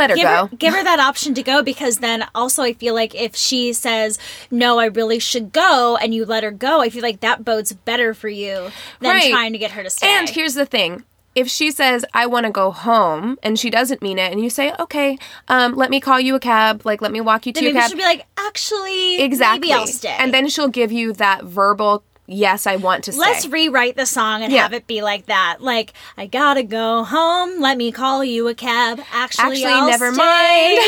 [0.00, 0.46] let her Give go.
[0.46, 3.72] her, give her that option to go because then also I feel like if she
[3.72, 4.18] says
[4.50, 7.72] no, I really should go, and you let her go, I feel like that bodes
[7.72, 9.30] better for you than Right.
[9.30, 10.08] trying to get her to stay.
[10.08, 11.04] And here's the thing.
[11.32, 14.50] If she says, I want to go home, and she doesn't mean it, and you
[14.50, 17.62] say, okay, um, let me call you a cab, like, let me walk you then
[17.62, 17.88] to a cab.
[17.88, 19.60] she'll be like, actually, exactly.
[19.68, 20.16] maybe I'll stay.
[20.18, 23.20] And then she'll give you that verbal, yes, I want to stay.
[23.20, 24.62] Let's rewrite the song and Yeah.
[24.62, 25.58] have it be like that.
[25.60, 27.60] Like, I gotta go home.
[27.60, 29.00] Let me call you a cab.
[29.12, 30.78] Actually, Actually, never stay.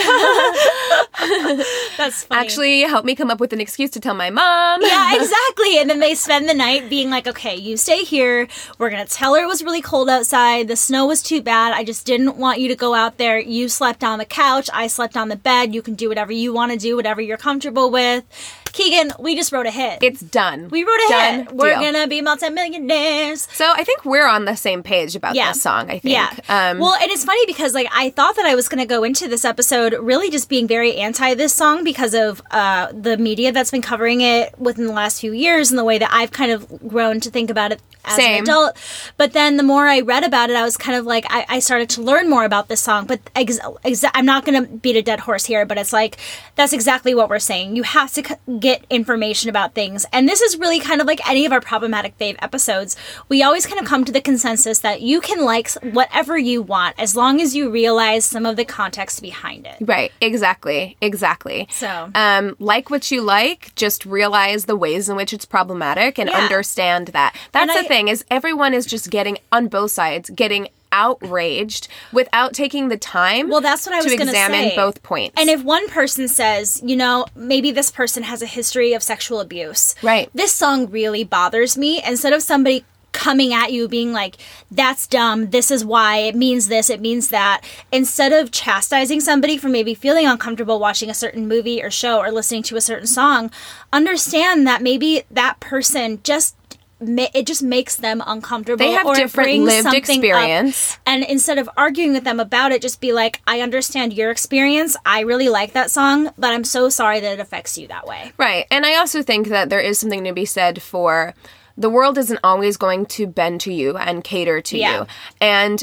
[1.96, 2.40] That's funny.
[2.40, 4.81] Actually, help me come up with an excuse to tell my mom.
[4.83, 5.78] yeah, exactly.
[5.78, 8.48] And then they spend the night being like, okay, you stay here.
[8.78, 10.68] We're to tell her it was really cold outside.
[10.68, 11.72] The snow was too bad.
[11.72, 13.38] I just didn't want you to go out there.
[13.38, 14.68] You slept on the couch.
[14.72, 15.74] I slept on the bed.
[15.74, 18.24] You can do whatever you want to do, whatever you're comfortable with.
[18.73, 19.99] Keegan, we just wrote a hit.
[20.03, 20.69] It's done.
[20.71, 21.53] we wrote a done hit.
[21.53, 23.49] We're going to be multimillionaires.
[23.53, 25.53] So I think we're on the same page about Yeah.
[25.53, 26.05] this song, I think.
[26.15, 26.31] Yeah.
[26.49, 29.05] Um, well, and it's funny because like I thought that I was going to go
[29.05, 33.53] into this episode really just being very anti this song because of uh, the media
[33.53, 36.51] that's been covering it within the last few years and the way that I've kind
[36.53, 38.43] of grown to think about it as an Same.
[38.45, 38.77] adult.
[39.17, 41.59] But then the more I read about it, I was kind of like I, I
[41.61, 43.07] started to learn more about this song.
[43.07, 46.17] But ex- exa- I'm not going to beat a dead horse here, but it's like
[46.57, 47.77] that's exactly what we're saying.
[47.77, 51.27] You have to c- get information about things, and this is really kind of like
[51.29, 52.97] any of our problematic fave episodes.
[53.29, 56.97] We always kind of come to the consensus that you can like whatever you want
[56.99, 59.77] as long as you realize some of the context behind it.
[59.81, 61.69] Right, exactly, exactly.
[61.71, 66.29] So- um, like what you like, just realize the ways in which it's problematic and
[66.29, 66.38] Yeah.
[66.38, 67.35] understand that.
[67.53, 71.88] That's And the I- thing is everyone is just getting on both sides, getting outraged
[72.12, 73.48] without taking the time.
[73.48, 74.76] Well, that's what I to was going to examine say.
[74.76, 75.35] both points.
[75.38, 79.40] And if one person says, you know, maybe this person has a history of sexual
[79.40, 80.31] abuse, Right.
[80.35, 82.02] This song really bothers me.
[82.05, 84.38] Instead of somebody coming at you being like,
[84.70, 85.50] "That's dumb.
[85.50, 86.88] This is why it means this.
[86.88, 87.61] It means that."
[87.92, 92.33] Instead of chastising somebody for maybe feeling uncomfortable watching a certain movie or show or
[92.33, 93.50] listening to a certain song,
[93.92, 96.57] understand that maybe that person just
[97.03, 98.79] ma- it just makes them uncomfortable.
[98.85, 100.99] They have or different lived experience.
[101.07, 104.97] And instead of arguing with them about it, just be like, I understand your experience.
[105.05, 108.33] I really like that song, but I'm so sorry that it affects you that way.
[108.38, 108.67] Right.
[108.71, 111.35] And I also think that there is something to be said for
[111.77, 115.01] the world isn't always going to bend to you and cater to Yeah.
[115.01, 115.07] you.
[115.41, 115.83] And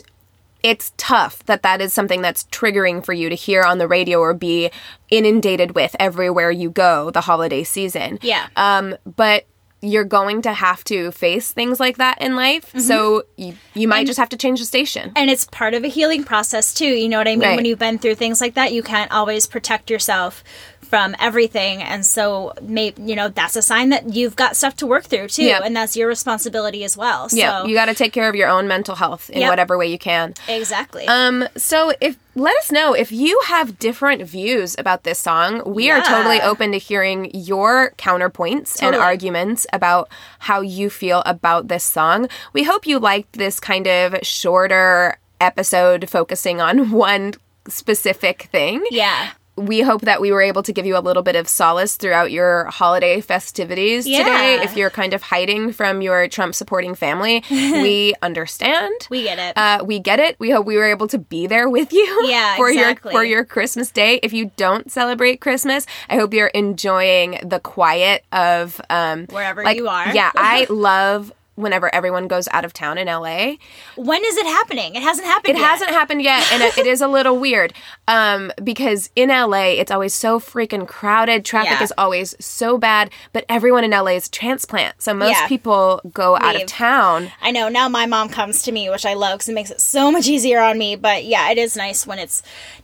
[0.62, 4.20] it's tough that that is something that's triggering for you to hear on the radio
[4.20, 4.70] or be
[5.10, 8.20] inundated with everywhere you go the holiday season.
[8.22, 8.48] Yeah.
[8.58, 9.46] Um, but
[9.82, 12.68] you're going to have to face things like that in life.
[12.70, 12.80] Mm-hmm.
[12.80, 15.12] So you, you might just have to change the station.
[15.16, 16.86] And it's part of a healing process too.
[16.86, 17.42] You know what I mean?
[17.42, 17.56] Right.
[17.56, 20.44] When you've been through things like that, you can't always protect yourself
[20.90, 21.82] from everything.
[21.84, 25.28] And so, may, you know, that's a sign that you've got stuff to work through
[25.28, 25.44] too.
[25.44, 25.62] Yep.
[25.64, 27.30] And that's your responsibility as well.
[27.30, 29.50] So, Yeah, you got to take care of your own mental health in Yep.
[29.52, 30.34] whatever way you can.
[30.48, 31.08] exactly.
[31.08, 35.62] Um, so if let us know if you have different views about this song.
[35.66, 41.68] We are totally open to hearing your counterpoints and arguments about how you feel about
[41.68, 42.30] this song.
[42.54, 47.34] We hope you liked this kind of shorter episode focusing on one
[47.68, 48.84] specific thing.
[48.90, 49.32] yeah.
[49.60, 52.32] We hope that we were able to give you a little bit of solace throughout
[52.32, 54.62] your holiday festivities today.
[54.62, 58.94] If you're kind of hiding from your Trump supporting family, we understand.
[59.10, 59.58] We get it.
[59.58, 60.40] Uh, we get it.
[60.40, 62.08] We hope we were able to be there with you.
[62.30, 63.12] Yeah, for exactly.
[63.12, 64.20] your for your Christmas day.
[64.22, 69.78] If you don't celebrate Christmas, I hope you're enjoying the quiet of um, Wherever like,
[69.78, 70.14] you are.
[70.14, 73.56] Yeah, I love whenever everyone goes out of town in LA.
[73.96, 74.96] When is it happening?
[74.96, 75.70] It hasn't happened It yet.
[75.70, 77.74] hasn't happened yet, and it, it is a little weird
[78.08, 81.46] um, because in LA it's always so freaking crowded.
[81.46, 81.84] Traffic Yeah.
[81.84, 85.48] is always so bad, but everyone in LA is transplant, so most Yeah.
[85.48, 87.32] people go out of town.
[87.42, 89.82] I know now my mom comes to me, which I love because it makes it
[89.82, 90.96] so much easier on me.
[90.96, 92.42] But yeah, it is nice when it's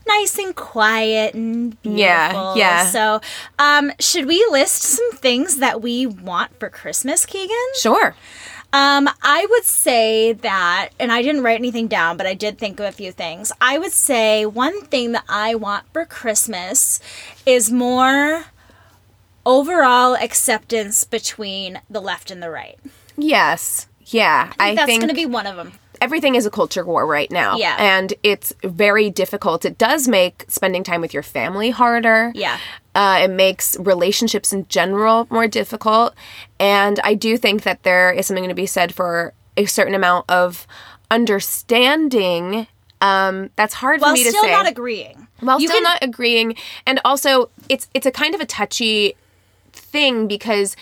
[0.08, 2.00] nice and quiet and beautiful.
[2.00, 2.86] Yeah, yeah.
[2.86, 3.22] So,
[3.60, 7.56] um, should we list some things that we want for Christmas, Keegan?
[7.80, 8.16] Sure.
[8.76, 12.78] Um, I would say that, and I didn't write anything down, but I did think
[12.82, 13.54] of a few things.
[13.62, 17.00] I would say one thing that I want for Christmas
[17.46, 18.46] is more
[19.46, 22.78] overall acceptance between the left and the right.
[23.16, 23.88] Yes.
[24.08, 24.52] Yeah.
[24.60, 25.72] I, think That's think going to be one of them.
[26.02, 27.56] everything is a culture war right now.
[27.56, 27.78] Yeah.
[27.80, 29.64] And it's very difficult.
[29.64, 32.34] It does make spending time with your family harder.
[32.36, 32.60] Yeah.
[32.94, 36.14] Uh, it makes relationships in general more difficult.
[36.60, 40.30] And I do think that there is something to be said for a certain amount
[40.30, 40.66] of
[41.12, 42.68] understanding.
[43.02, 44.38] Um, that's hard While for me to say.
[44.38, 45.28] While still not agreeing.
[45.42, 49.16] While You still can- not agreeing, and also it's it's a kind of a touchy
[49.74, 50.76] thing because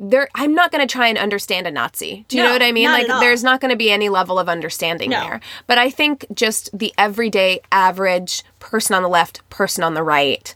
[0.00, 2.24] there I'm not going to try and understand a Nazi.
[2.28, 2.90] Do you No, know what I mean?
[2.90, 5.20] like there's not going to be any level of understanding No.
[5.20, 5.40] there.
[5.66, 10.54] But I think just the everyday average person on the left, person on the right,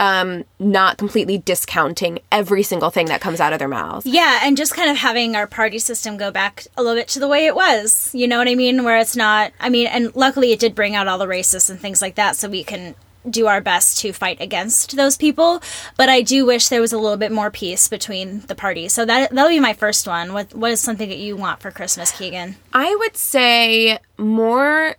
[0.00, 4.06] um, not completely discounting every single thing that comes out of their mouths.
[4.06, 7.20] Yeah, and just kind of having our party system go back a little bit to
[7.20, 8.10] the way it was.
[8.14, 8.84] You know what I mean?
[8.84, 11.80] Where it's not, I mean, and luckily it did bring out all the racists and
[11.80, 12.94] things like that, so we can
[13.28, 15.62] do our best to fight against those people.
[15.96, 18.92] But I do wish there was a little bit more peace between the parties.
[18.92, 20.32] So that that'll be my first one.
[20.32, 22.56] What what is something that you want for Christmas, Keegan?
[22.72, 24.96] I would say more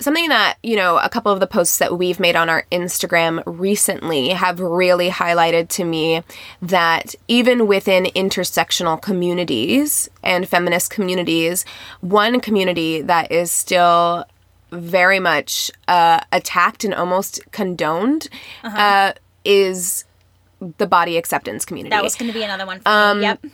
[0.00, 3.42] something that, you know, a couple of the posts that we've made on our Instagram
[3.46, 6.22] recently have really highlighted to me
[6.60, 11.64] that even within intersectional communities and feminist communities,
[12.00, 14.24] one community that is still
[14.72, 18.28] very much uh, attacked and almost condoned
[18.64, 19.12] uh,
[19.44, 20.04] is
[20.78, 23.24] the body acceptance community That was going to be another one for Um, me.
[23.24, 23.44] Yep.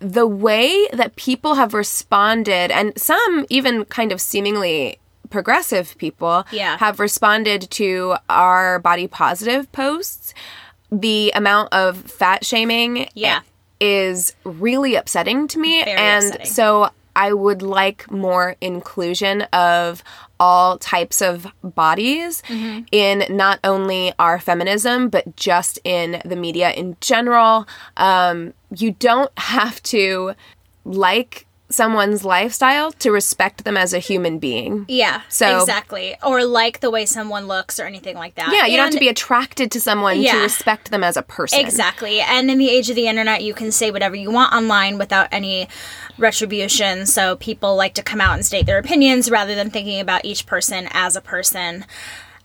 [0.00, 4.98] the way that people have responded, and some even kind of seemingly
[5.30, 6.76] progressive people Yeah.
[6.78, 10.34] have responded to our body positive posts,
[10.90, 13.40] the amount of fat shaming Yeah.
[13.80, 15.84] is really upsetting to me.
[15.84, 16.46] Very and upsetting.
[16.52, 20.02] so I would like more inclusion of
[20.38, 22.80] all types of bodies Mm-hmm.
[22.92, 27.66] in not only our feminism, but just in the media in general.
[27.96, 30.34] Um, you don't have to
[30.84, 31.45] like
[31.76, 34.86] someone's lifestyle to respect them as a human being.
[34.88, 35.20] Yeah.
[35.28, 36.16] So- exactly.
[36.22, 38.48] Or like the way someone looks or anything like that.
[38.52, 41.60] Yeah, you don't have to be attracted to someone to respect them as a person.
[41.60, 42.20] Exactly.
[42.20, 45.28] And in the age of the internet, you can say whatever you want online without
[45.30, 45.68] any
[46.18, 47.06] retribution.
[47.06, 50.46] So people like to come out and state their opinions rather than thinking about each
[50.46, 51.84] person as a person.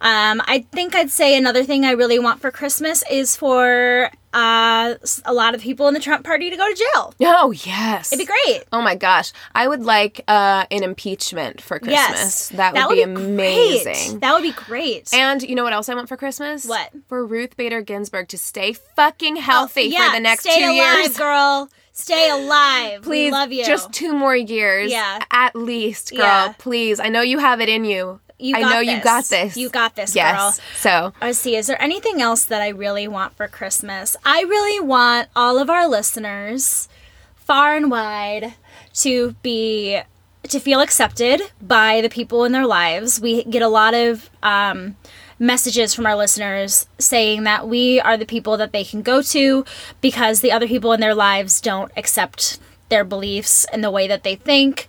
[0.02, 4.96] Um, I think I'd say another thing I really want for Christmas is for uh,
[5.26, 7.14] a lot of people in the Trump party to go to jail.
[7.22, 8.14] Oh, yes.
[8.14, 8.64] It'd be great.
[8.72, 9.32] Oh my gosh.
[9.54, 11.98] I would like uh, an impeachment for Christmas.
[12.20, 12.50] Yes.
[12.50, 13.18] That would, be, great.
[13.18, 14.20] amazing.
[14.20, 15.14] That would be great.
[15.14, 16.66] And you know what else I want for Christmas?
[16.66, 16.92] What?
[17.08, 20.66] For Ruth Bader Ginsburg to stay fucking healthy Oh, Yeah, for the next stay two
[20.72, 21.18] alive, years.
[21.18, 21.70] girl.
[21.94, 23.02] Stay alive.
[23.02, 23.66] Please, we love you.
[23.66, 24.92] just two more years.
[24.92, 25.20] Yeah.
[25.30, 26.20] At least, girl.
[26.20, 26.54] Yeah.
[26.58, 27.00] Please.
[27.00, 28.20] I know you have it in you.
[28.42, 29.56] You I know you got this.
[29.56, 30.36] You got this, yes.
[30.36, 30.66] girl.
[30.78, 34.16] So, Let's see, is there anything else that I really want for Christmas?
[34.26, 36.90] I really want all of our listeners,
[37.36, 38.56] far and wide,
[38.96, 40.02] to be
[40.44, 43.22] to feel accepted by the people in their lives.
[43.22, 44.96] We get a lot of um,
[45.38, 49.66] messages from our listeners saying that we are the people that they can go to
[50.02, 54.24] because the other people in their lives don't accept their beliefs and the way that
[54.24, 54.88] they think.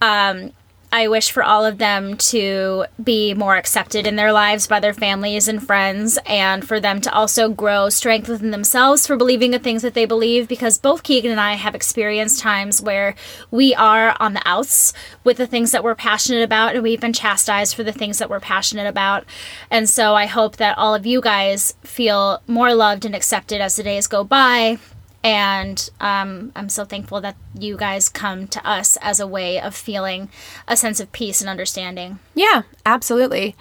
[0.00, 0.52] Um,
[0.92, 4.92] I wish for all of them to be more accepted in their lives by their
[4.92, 9.60] families and friends, and for them to also grow strength within themselves for believing the
[9.60, 10.48] things that they believe.
[10.48, 13.14] Because both Keegan and I have experienced times where
[13.52, 17.12] we are on the outs with the things that we're passionate about, and we've been
[17.12, 19.24] chastised for the things that we're passionate about.
[19.70, 23.76] And so I hope that all of you guys feel more loved and accepted as
[23.76, 24.78] the days go by
[25.22, 29.74] and um, I'm so thankful that you guys come to us as a way of
[29.74, 30.30] feeling
[30.66, 32.18] a sense of peace and understanding.
[32.34, 33.54] yeah, absolutely.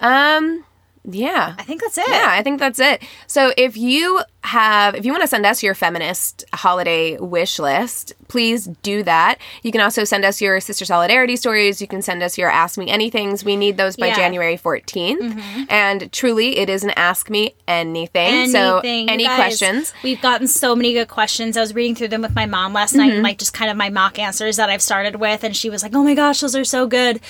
[0.00, 0.64] Um,
[1.04, 1.54] yeah.
[1.58, 2.08] I think that's it.
[2.08, 3.02] Yeah, I think that's it.
[3.26, 8.12] So if you have, if you want to send us your feminist holiday wish list,
[8.28, 9.38] please do that.
[9.62, 11.80] You can also send us your sister solidarity stories.
[11.82, 13.44] You can send us your Ask Me Anythings.
[13.44, 14.16] We need those by Yeah.
[14.16, 15.66] January 14th.
[15.68, 18.50] And truly, it is an Ask Me Anything.
[18.50, 19.08] so, Anything.
[19.08, 19.92] You any guys, questions?
[20.02, 21.56] We've gotten so many good questions.
[21.56, 23.76] I was reading through them with my mom last night, and like just kind of
[23.76, 26.54] my mock answers that I've started with, and she was like, "Oh my gosh, those
[26.56, 27.20] are so good."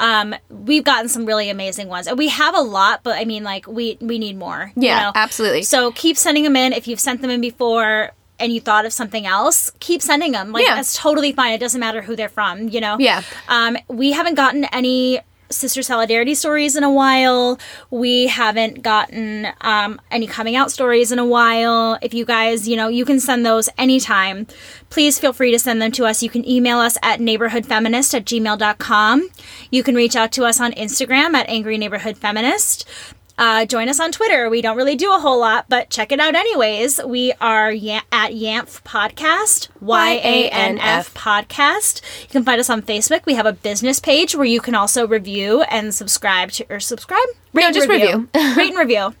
[0.00, 3.42] Um, we've gotten some really amazing ones, and we have a lot, but I mean,
[3.42, 4.70] like we we need more.
[4.76, 5.12] you Yeah, know?
[5.14, 5.62] absolutely.
[5.62, 6.72] So keep sending them in.
[6.72, 8.12] If you've sent them in before.
[8.40, 10.52] And you thought of something else, keep sending them.
[10.52, 10.76] Like Yeah.
[10.76, 11.54] that's totally fine.
[11.54, 12.96] It doesn't matter who they're from, you know.
[13.00, 13.22] Yeah.
[13.48, 15.18] Um, we haven't gotten any
[15.50, 17.58] sister solidarity stories in a while.
[17.90, 21.98] We haven't gotten um, any coming out stories in a while.
[22.00, 24.46] If you guys, you know, you can send those anytime.
[24.88, 26.22] Please feel free to send them to us.
[26.22, 29.28] You can email us at neighborhoodfeminist at gmail.com.
[29.72, 32.86] You can reach out to us on Instagram at angry neighborhood feminist.
[33.38, 34.50] Uh, join us on Twitter.
[34.50, 37.00] We don't really do a whole lot, but check it out anyways.
[37.04, 42.02] We are ya- at Yanf Podcast, Y A N F Podcast.
[42.22, 43.24] You can find us on Facebook.
[43.26, 47.28] We have a business page where you can also review and subscribe to, or subscribe?
[47.52, 48.28] Rate and just review.
[48.34, 49.14] Rate and review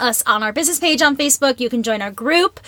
[0.00, 1.60] us on our business page on Facebook.
[1.60, 2.60] You can join our group.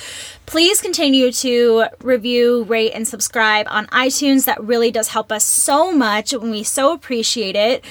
[0.47, 4.45] Please continue to review, rate, and subscribe on iTunes.
[4.45, 7.85] That really does help us so much, and we so appreciate it.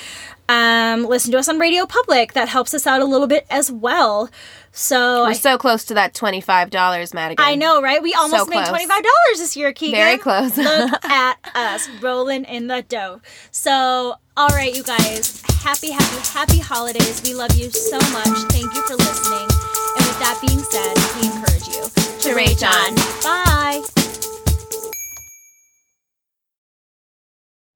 [0.50, 2.34] Um, listen to us on Radio Public.
[2.34, 4.30] That helps us out a little bit as well.
[4.72, 7.46] So We're I, so close to that $25, Madigan.
[7.46, 8.02] I know, right?
[8.02, 10.00] We almost made twenty five dollars this year, Keegan.
[10.00, 10.58] Very close.
[10.58, 13.22] Look at us rolling in the dough.
[13.52, 17.22] So, all right, you guys, happy, happy, happy holidays.
[17.24, 18.38] We love you so much.
[18.52, 19.48] Thank you for listening.
[19.96, 21.84] And with that being said, we encourage you
[22.22, 22.96] To rage on.
[23.22, 24.03] Bye.